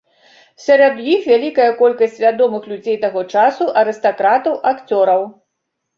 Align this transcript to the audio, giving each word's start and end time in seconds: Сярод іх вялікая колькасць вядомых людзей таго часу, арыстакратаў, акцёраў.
Сярод 0.67 0.95
іх 1.15 1.27
вялікая 1.31 1.67
колькасць 1.83 2.17
вядомых 2.23 2.63
людзей 2.71 2.97
таго 3.07 3.21
часу, 3.35 3.69
арыстакратаў, 3.83 4.53
акцёраў. 4.71 5.21